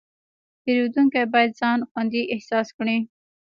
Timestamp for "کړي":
2.77-2.97